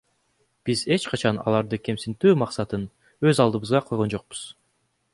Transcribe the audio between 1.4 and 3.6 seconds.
аларды кемсинтүү максатын өз